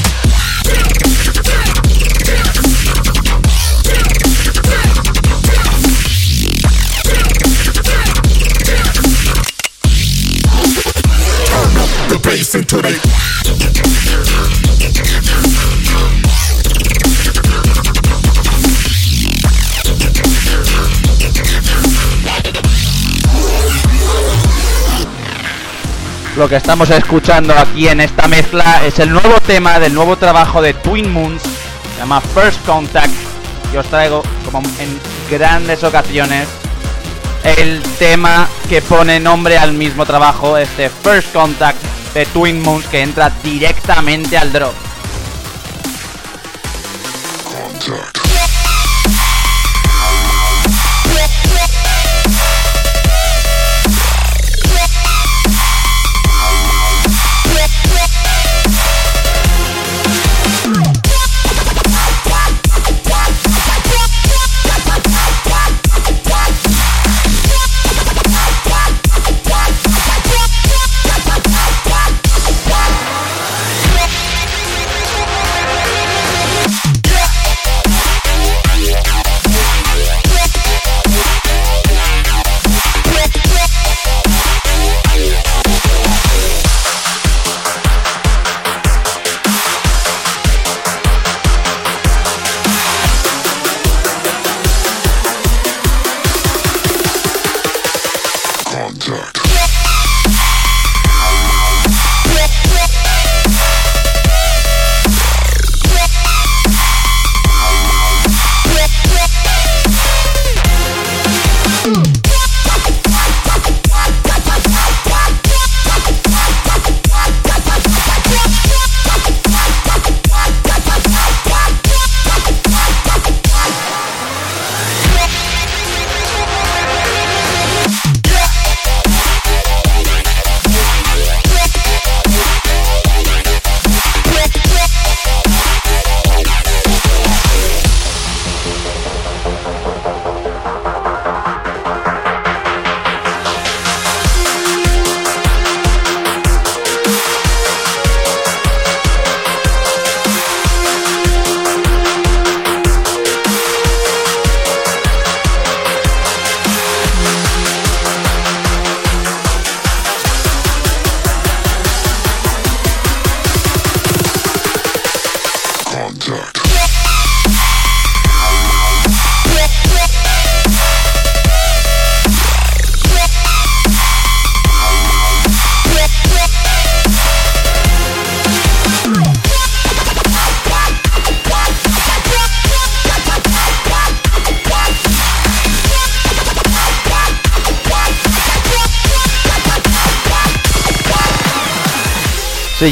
Lo 26.38 26.48
que 26.48 26.58
estamos 26.58 26.92
escuchando 26.92 27.52
aquí 27.58 27.88
en 27.88 28.00
esta 28.00 28.28
mezcla 28.28 28.86
es 28.86 29.00
el 29.00 29.12
nuevo 29.12 29.40
tema 29.42 29.80
del 29.80 29.96
nuevo 29.96 30.18
trabajo 30.18 30.62
de 30.62 30.76
Twin 30.76 31.12
Moons, 31.12 31.42
se 31.42 31.98
llama 31.98 32.22
First 32.22 32.64
Contact, 32.64 33.12
y 33.74 33.78
os 33.78 33.88
traigo, 33.88 34.22
como 34.46 34.60
en 34.60 35.00
grandes 35.32 35.84
ocasiones, 35.84 36.48
el 37.44 37.82
tema 37.98 38.48
que 38.70 38.84
pone 38.84 39.20
nombre 39.20 39.58
al 39.58 39.74
mismo 39.74 40.06
trabajo, 40.06 40.58
este 40.58 40.92
First 40.92 41.34
Contact 41.34 41.82
de 42.14 42.28
Twin 42.28 42.62
Moons, 42.62 42.86
que 42.86 43.02
entra 43.02 43.32
directamente 43.44 44.38
al 44.38 44.54
drop. 44.54 44.76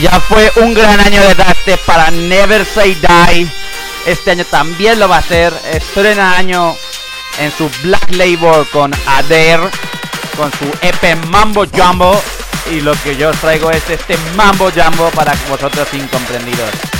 Ya 0.01 0.19
fue 0.19 0.51
un 0.57 0.73
gran 0.73 0.99
año 0.99 1.21
de 1.21 1.35
Dante 1.35 1.77
para 1.77 2.11
Never 2.11 2.65
Say 2.65 2.95
Die. 2.95 3.47
Este 4.05 4.31
año 4.31 4.43
también 4.45 4.99
lo 4.99 5.07
va 5.07 5.17
a 5.17 5.19
hacer. 5.19 5.53
Estrena 5.71 6.37
año 6.37 6.75
en 7.39 7.51
su 7.51 7.69
Black 7.81 8.11
Label 8.11 8.67
con 8.71 8.91
Adair, 9.05 9.59
con 10.35 10.51
su 10.51 10.65
EP 10.81 11.25
Mambo 11.27 11.65
Jumbo. 11.73 12.21
Y 12.71 12.81
lo 12.81 12.93
que 13.03 13.15
yo 13.15 13.29
os 13.29 13.37
traigo 13.37 13.71
es 13.71 13.89
este 13.89 14.17
Mambo 14.35 14.69
Jumbo 14.69 15.09
para 15.11 15.33
vosotros 15.49 15.87
incomprendidos. 15.93 16.94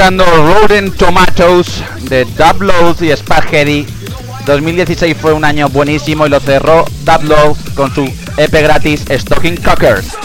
escuchando 0.00 0.24
Rotten 0.24 0.92
Tomatoes 0.92 1.84
de 2.08 2.24
Dublows 2.24 3.02
y 3.02 3.14
Spaghetti. 3.14 3.86
2016 4.46 5.14
fue 5.14 5.34
un 5.34 5.44
año 5.44 5.68
buenísimo 5.68 6.26
y 6.26 6.30
lo 6.30 6.40
cerró 6.40 6.86
Dublows 7.04 7.58
con 7.74 7.94
su 7.94 8.10
EP 8.38 8.50
gratis 8.50 9.04
Stocking 9.10 9.56
Cockers. 9.56 10.16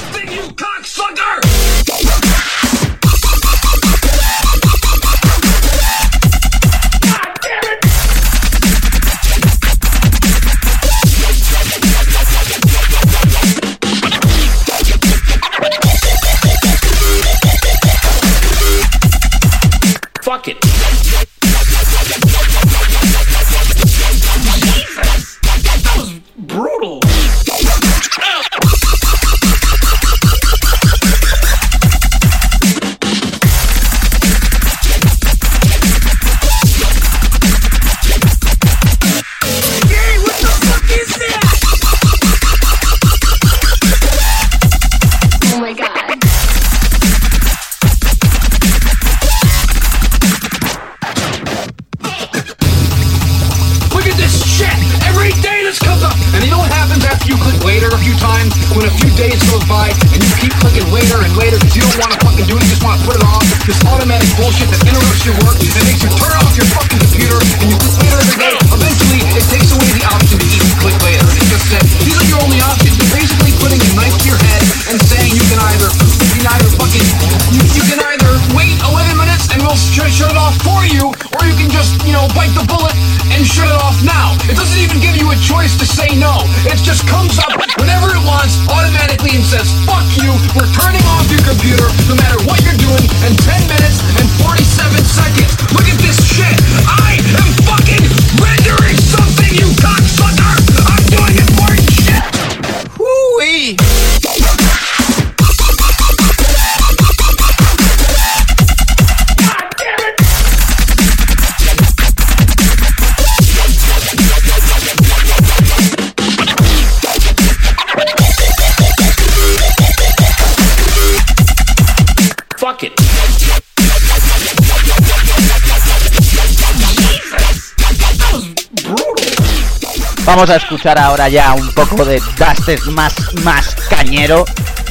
Vamos 130.25 130.49
a 130.49 130.55
escuchar 130.55 130.97
ahora 130.97 131.29
ya 131.29 131.53
un 131.53 131.71
poco 131.73 132.03
de 132.03 132.19
Dusted 132.19 132.81
más, 132.85 133.13
más 133.43 133.75
cañero. 133.89 134.43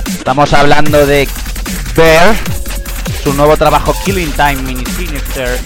Estamos 0.06 0.52
hablando 0.52 1.04
de 1.06 1.28
Bear, 1.96 2.36
su 3.22 3.34
nuevo 3.34 3.56
trabajo 3.56 3.92
Killing 4.04 4.30
Time 4.32 4.62
Mini 4.62 4.86
Sinister. 4.86 5.58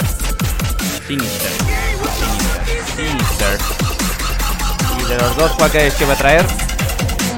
Sinister. 1.07 1.51
Sinister. 2.97 3.59
Y 5.01 5.05
de 5.05 5.17
los 5.19 5.37
dos, 5.37 5.53
¿cuál 5.53 5.71
que 5.71 6.05
va 6.07 6.15
a 6.15 6.17
traer? 6.17 6.47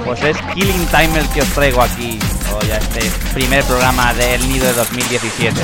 Pues 0.04 0.22
es 0.22 0.36
Killing 0.54 0.86
Time 0.86 1.18
el 1.18 1.28
que 1.30 1.42
os 1.42 1.48
traigo 1.48 1.82
aquí. 1.82 2.20
Hoy 2.52 2.70
a 2.70 2.76
este 2.76 3.10
primer 3.34 3.64
programa 3.64 4.14
del 4.14 4.48
Nido 4.48 4.66
de 4.66 4.74
2017. 4.74 5.60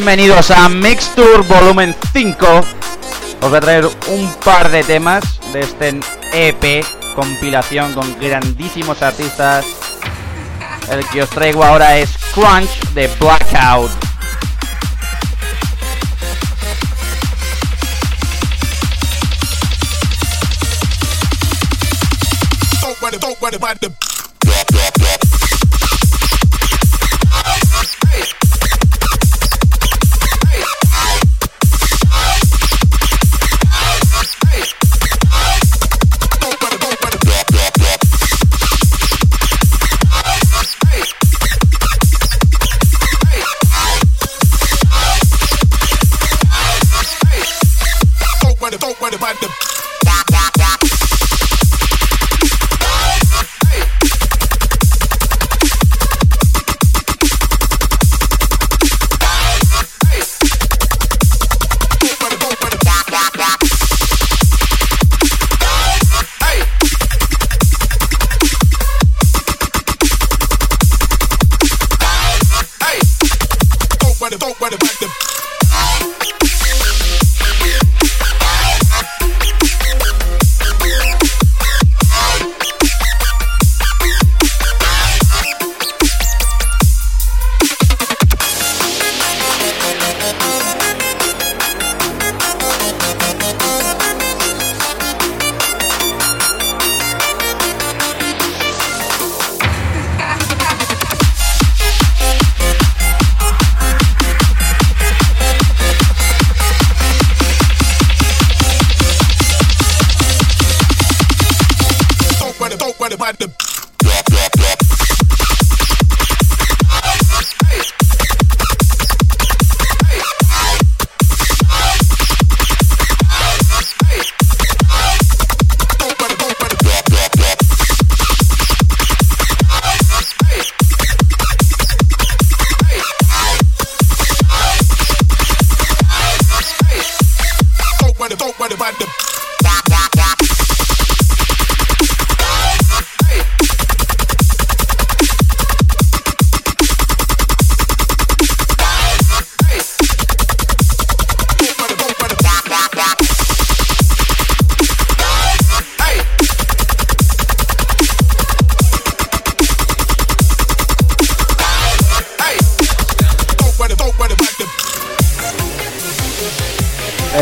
Bienvenidos 0.00 0.50
a 0.50 0.66
Mixture 0.70 1.42
Volumen 1.42 1.94
5. 2.14 2.46
Os 3.42 3.50
voy 3.50 3.54
a 3.54 3.60
traer 3.60 3.84
un 3.84 4.34
par 4.42 4.70
de 4.70 4.82
temas 4.82 5.22
de 5.52 5.60
este 5.60 6.00
EP 6.32 6.86
compilación 7.14 7.92
con 7.92 8.18
grandísimos 8.18 9.02
artistas. 9.02 9.66
El 10.90 11.06
que 11.10 11.22
os 11.22 11.28
traigo 11.28 11.62
ahora 11.62 11.98
es 11.98 12.08
Crunch 12.32 12.80
de 12.94 13.08
Blackout. 13.18 13.90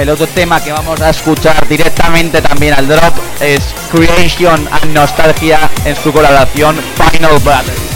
El 0.09 0.15
otro 0.15 0.27
tema 0.29 0.59
que 0.65 0.73
vamos 0.73 0.99
a 1.03 1.11
escuchar 1.11 1.69
directamente 1.69 2.41
también 2.41 2.73
al 2.73 2.89
drop 2.89 3.15
es 3.43 3.75
Creation 3.93 4.67
and 4.71 4.95
Nostalgia 4.95 5.71
en 5.85 5.95
su 5.97 6.11
colaboración 6.15 6.77
Final 6.97 7.39
Battle. 7.45 7.88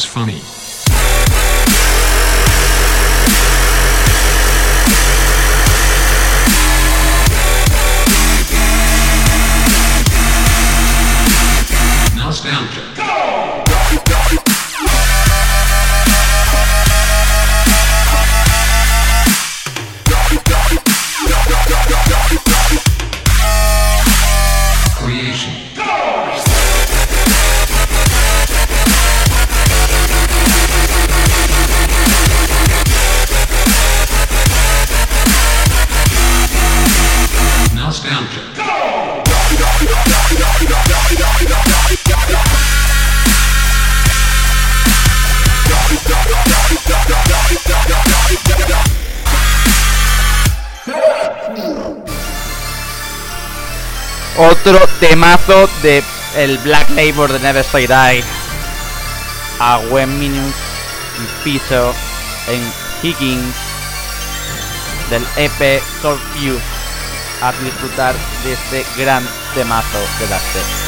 Was 0.00 0.06
funny. 0.06 0.59
Temazo 55.20 55.68
de 55.82 56.02
el 56.34 56.56
Black 56.58 56.88
Label 56.88 57.30
de 57.30 57.40
Never 57.40 57.62
Say 57.62 57.86
Die. 57.86 58.24
A 59.58 59.78
One 59.90 60.06
Minute 60.06 60.54
Piso 61.44 61.94
en 62.48 62.62
Higgins 63.02 63.54
del 65.10 65.22
EP 65.36 65.82
Soul. 66.00 66.18
A 67.42 67.52
disfrutar 67.62 68.14
de 68.44 68.52
este 68.54 68.86
gran 68.96 69.22
temazo 69.54 69.98
de 70.18 70.26
Dusty. 70.26 70.60
Don't 70.60 70.79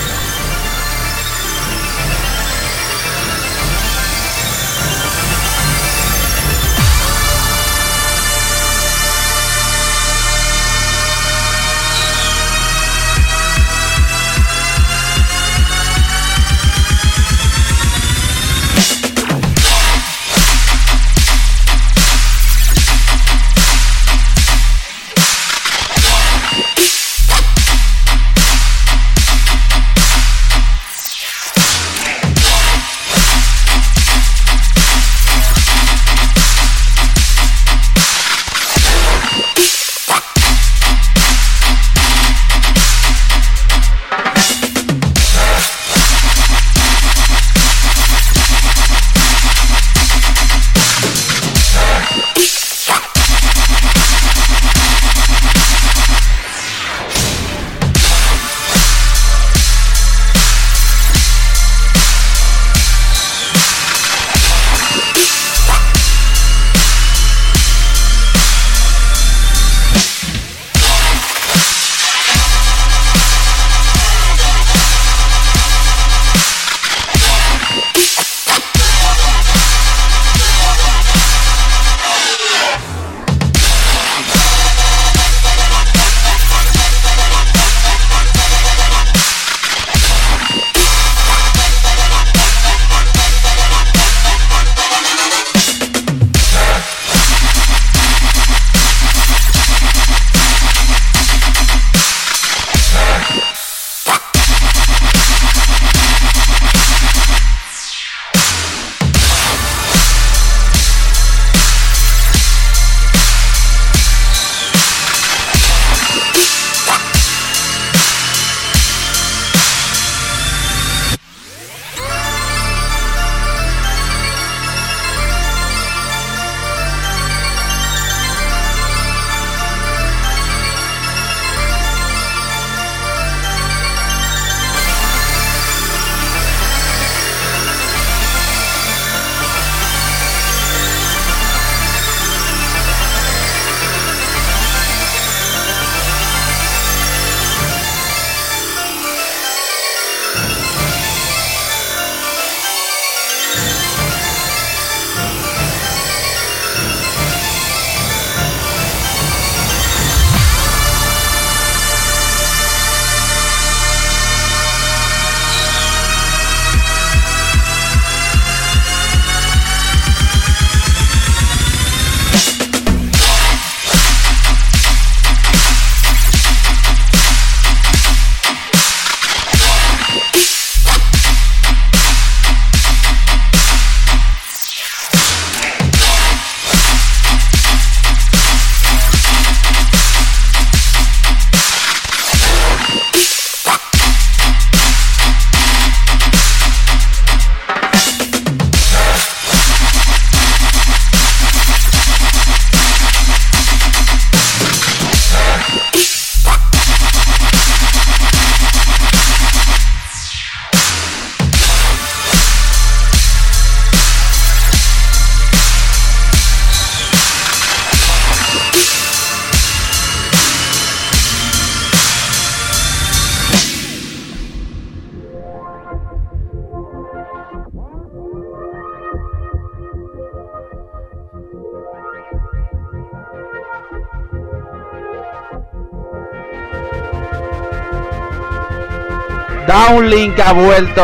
Downlink 239.73 240.39
ha 240.39 240.53
vuelto. 240.53 241.03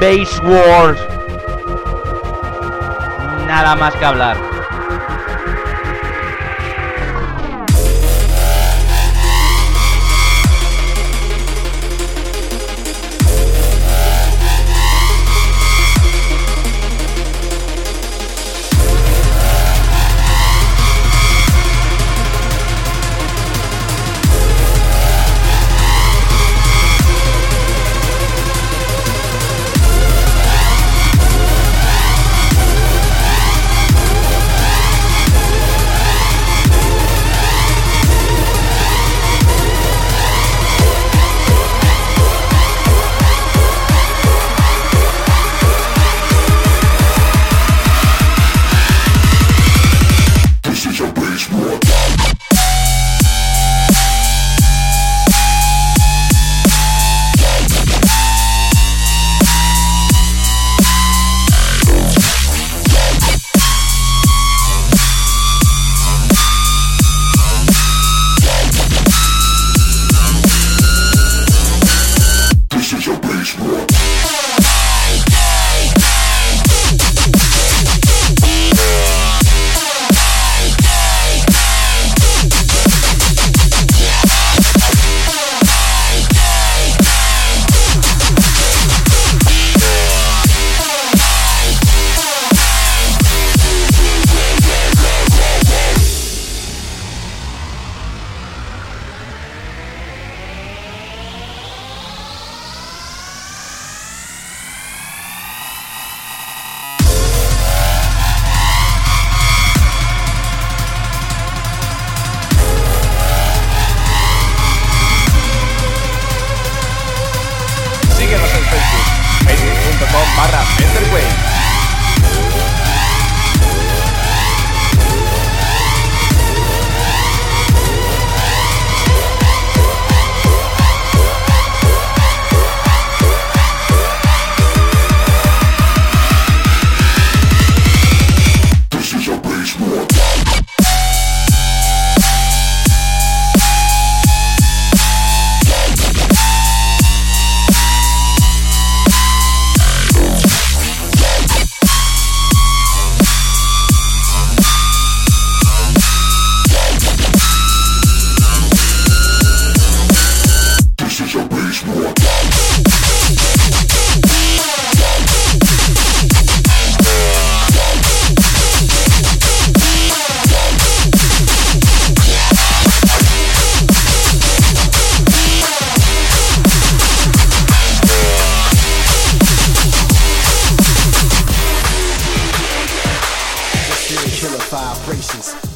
Base 0.00 0.40
Wars. 0.42 0.98
Nada 3.46 3.76
más 3.76 3.94
que 3.94 4.04
hablar. 4.04 4.51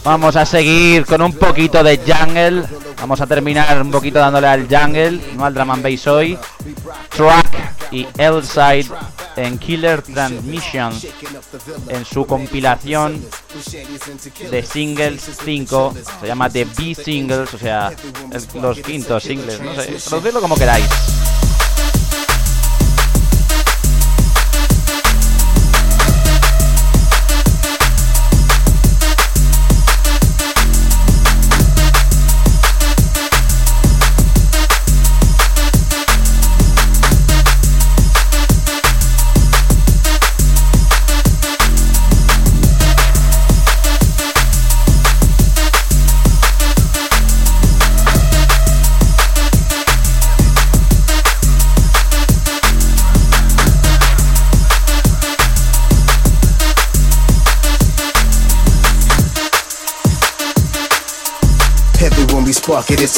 Vamos 0.06 0.36
a 0.36 0.46
seguir 0.46 1.04
con 1.04 1.20
un 1.20 1.32
poquito 1.32 1.82
de 1.82 1.98
jungle. 1.98 2.62
Vamos 3.00 3.20
a 3.20 3.26
terminar 3.26 3.82
un 3.82 3.90
poquito 3.90 4.20
dándole 4.20 4.46
al 4.46 4.68
jungle, 4.68 5.20
no 5.34 5.44
al 5.44 5.52
drum 5.52 5.72
and 5.72 5.82
bass 5.82 6.06
hoy. 6.06 6.38
Track 7.08 7.90
y 7.90 8.06
L-Side 8.16 8.86
en 9.34 9.58
Killer 9.58 10.02
Transmission 10.02 10.92
en 11.88 12.04
su 12.04 12.24
compilación 12.24 13.20
de 14.48 14.62
singles 14.62 15.28
5. 15.44 15.94
Se 16.20 16.26
llama 16.28 16.50
The 16.50 16.66
B 16.66 16.94
Singles, 16.94 17.52
o 17.52 17.58
sea, 17.58 17.90
los 18.62 18.78
quintos 18.78 19.24
singles. 19.24 19.60
No 19.60 19.74
sé, 19.74 19.86
traducirlo 20.08 20.40
como 20.40 20.54
queráis. 20.54 20.86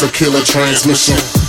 a 0.02 0.08
killer 0.12 0.44
transmission. 0.44 1.47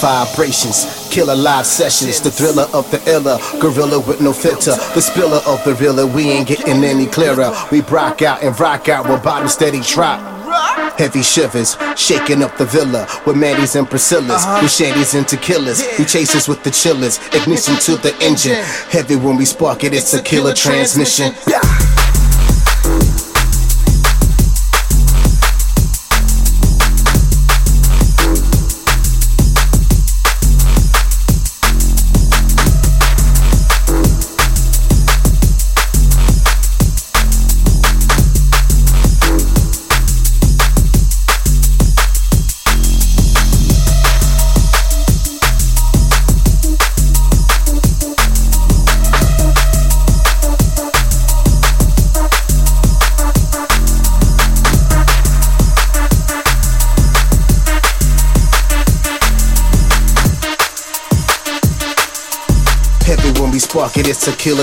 Vibrations, 0.00 1.08
killer 1.10 1.34
live 1.34 1.66
sessions, 1.66 2.20
the 2.20 2.30
thriller 2.30 2.66
of 2.72 2.88
the 2.90 3.02
iller, 3.10 3.38
gorilla 3.60 3.98
with 3.98 4.20
no 4.20 4.32
filter, 4.32 4.76
the 4.94 5.00
spiller 5.00 5.40
of 5.46 5.62
the 5.64 5.74
realer. 5.74 6.06
We 6.06 6.30
ain't 6.30 6.48
getting 6.48 6.84
any 6.84 7.06
clearer. 7.06 7.52
We 7.72 7.80
rock 7.80 8.22
out 8.22 8.42
and 8.42 8.58
rock 8.60 8.88
out 8.88 9.08
with 9.08 9.22
bottom 9.24 9.48
steady 9.48 9.80
trot. 9.80 10.36
Heavy 10.98 11.22
shivers, 11.22 11.76
shaking 11.96 12.42
up 12.42 12.56
the 12.56 12.64
villa 12.64 13.06
with 13.26 13.36
Mandy's 13.36 13.76
and 13.76 13.88
Priscilla's, 13.88 14.44
uh-huh. 14.44 14.60
with 14.62 14.72
shanties 14.72 15.14
and 15.14 15.26
tequilas. 15.26 15.98
We 15.98 16.04
chasers 16.04 16.48
with 16.48 16.62
the 16.64 16.70
chillers, 16.70 17.18
ignition 17.32 17.76
to 17.76 17.96
the 17.96 18.16
engine. 18.20 18.62
Heavy 18.90 19.16
when 19.16 19.36
we 19.36 19.44
spark 19.44 19.84
it, 19.84 19.94
it's 19.94 20.14
a 20.14 20.22
killer 20.22 20.54
transmission. 20.54 21.32
Heavy 21.32 21.87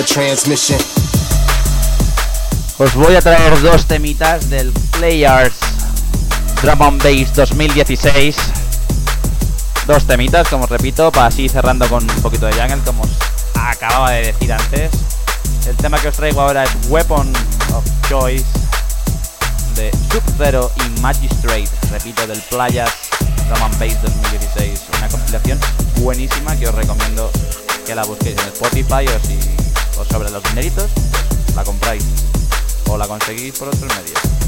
transmission. 0.05 0.79
Os 2.77 2.93
voy 2.93 3.15
a 3.15 3.21
traer 3.21 3.59
dos 3.61 3.85
temitas 3.85 4.49
del 4.49 4.71
Players 4.91 5.53
Drum 6.61 6.81
and 6.81 7.03
Bass 7.03 7.33
2016. 7.35 8.35
Dos 9.87 10.05
temitas, 10.05 10.47
como 10.47 10.63
os 10.63 10.69
repito, 10.69 11.11
para 11.11 11.27
así 11.27 11.49
cerrando 11.49 11.87
con 11.89 12.09
un 12.09 12.21
poquito 12.21 12.45
de 12.45 12.53
jungle, 12.53 12.79
como 12.85 13.03
os 13.03 13.09
acababa 13.55 14.11
de 14.11 14.27
decir 14.27 14.53
antes. 14.53 14.91
El 15.67 15.75
tema 15.77 15.99
que 15.99 16.07
os 16.07 16.15
traigo 16.15 16.41
ahora 16.41 16.63
es 16.63 16.71
Weapon 16.87 17.31
of 17.73 17.83
Choice 18.07 18.45
de 19.75 19.91
Sub-Zero 20.11 20.71
y 20.77 21.01
Magistrate, 21.01 21.69
repito, 21.91 22.25
del 22.27 22.39
Players 22.43 22.93
Drum 23.49 23.63
and 23.63 23.79
Bass 23.79 24.01
2016. 24.01 24.81
Una 24.97 25.09
compilación 25.09 25.59
buenísima 25.97 26.55
que 26.55 26.67
os 26.67 26.75
recomiendo 26.75 27.29
que 27.85 27.93
la 27.93 28.03
busquéis 28.03 28.35
en 28.41 28.47
Spotify 28.47 29.05
o 29.07 29.27
si 29.27 29.37
os 29.99 30.07
sobran 30.07 30.33
los 30.33 30.43
dineritos, 30.43 30.89
la 31.55 31.63
compráis 31.63 32.03
o 32.89 32.97
la 32.97 33.07
conseguís 33.07 33.53
por 33.59 33.67
otros 33.67 33.83
medios. 33.95 34.44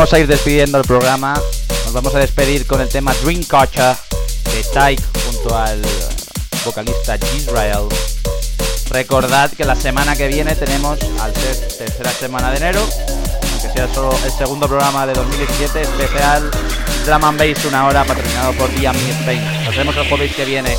Vamos 0.00 0.14
a 0.14 0.18
ir 0.18 0.26
despidiendo 0.26 0.78
el 0.78 0.84
programa. 0.84 1.34
Nos 1.84 1.92
vamos 1.92 2.14
a 2.14 2.20
despedir 2.20 2.66
con 2.66 2.80
el 2.80 2.88
tema 2.88 3.12
Dreamcatcher 3.22 3.94
de 4.44 4.64
Tyke 4.72 5.02
junto 5.26 5.54
al 5.54 5.78
vocalista 6.64 7.18
Israel. 7.36 7.86
Recordad 8.88 9.50
que 9.50 9.62
la 9.66 9.76
semana 9.76 10.16
que 10.16 10.28
viene 10.28 10.56
tenemos, 10.56 10.98
al 11.20 11.34
ser 11.34 11.68
tercera 11.76 12.10
semana 12.12 12.50
de 12.50 12.56
enero, 12.56 12.80
aunque 13.52 13.68
sea 13.68 13.92
solo 13.92 14.18
el 14.24 14.32
segundo 14.32 14.66
programa 14.66 15.06
de 15.06 15.12
2017, 15.12 15.82
especial 15.82 16.50
Drum 17.04 17.22
and 17.22 17.66
una 17.68 17.86
hora 17.86 18.02
patrocinado 18.02 18.54
por 18.54 18.74
Diami 18.74 19.10
Spain. 19.20 19.64
Nos 19.66 19.76
vemos 19.76 19.94
el 19.98 20.08
jueves 20.08 20.34
que 20.34 20.46
viene. 20.46 20.78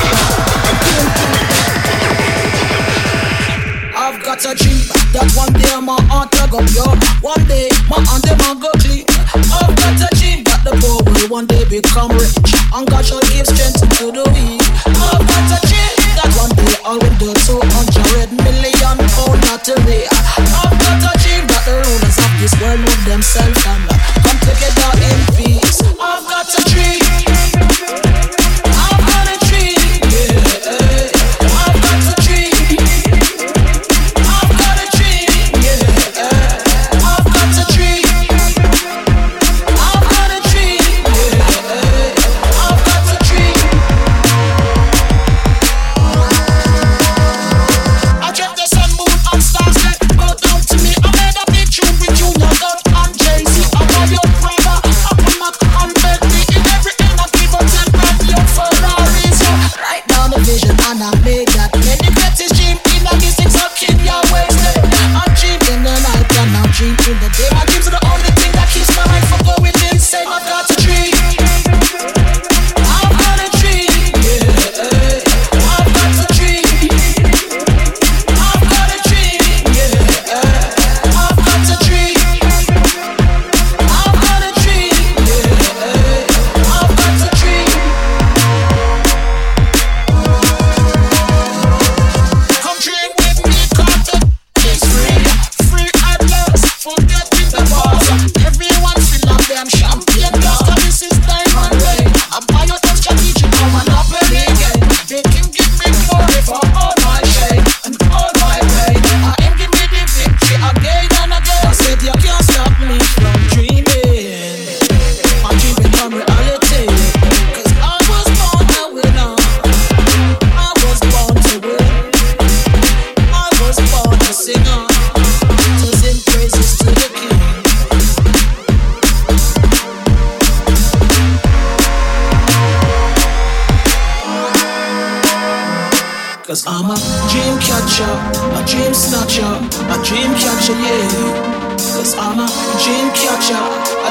got 4.31 4.47
a 4.47 4.55
dream 4.55 4.87
that 5.11 5.27
one 5.35 5.51
day 5.59 5.75
my 5.83 5.99
heart 6.07 6.31
will 6.31 6.47
go 6.47 6.59
pure. 6.71 6.95
One 7.19 7.43
day 7.51 7.67
my 7.91 7.99
hand 7.99 8.23
will 8.23 8.55
go 8.63 8.71
clean. 8.79 9.03
I've 9.27 9.75
got 9.75 9.99
a 9.99 10.07
dream 10.15 10.47
that 10.47 10.63
the 10.63 10.71
poor 10.79 11.03
will 11.03 11.27
one 11.27 11.51
day 11.51 11.67
become 11.67 12.15
rich, 12.15 12.39
and 12.71 12.87
God 12.87 13.03
shall 13.03 13.19
give 13.27 13.43
strength 13.43 13.83
to 13.83 14.07
the 14.07 14.23
weak. 14.31 14.63
I've 14.87 15.19
got 15.19 15.51
a 15.51 15.59
dream 15.67 15.93
that 16.15 16.31
one 16.39 16.53
day 16.55 16.75
I 16.79 16.95
will 16.95 17.15
do 17.19 17.35
200 17.35 18.31
million 18.47 18.97
pound 19.19 19.39
lottery. 19.51 20.07
I've 20.07 20.79
got 20.79 21.03
a 21.03 21.13
dream 21.19 21.43
that 21.51 21.63
the 21.67 21.75
rulers 21.83 22.15
of 22.15 22.31
this 22.39 22.55
world 22.63 22.79
will 22.79 23.01
themselves 23.03 23.59
and 23.67 23.90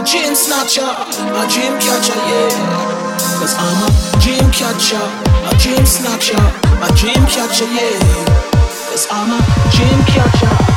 a 0.00 0.04
dream 0.04 0.34
snatcher, 0.34 0.80
a 0.80 1.46
dream 1.48 1.78
catcher, 1.78 2.16
yeah. 2.16 3.18
Cause 3.38 3.54
I'm 3.58 3.82
a 3.84 4.20
dream 4.20 4.50
catcher, 4.50 4.96
a 4.96 5.52
dream 5.58 5.84
snatcher, 5.84 6.36
a 6.36 6.88
dream 6.96 7.26
catcher, 7.26 7.66
yeah. 7.66 8.48
Cause 8.88 9.06
I'm 9.10 9.30
a 9.30 9.70
dream 9.70 10.00
catcher. 10.06 10.69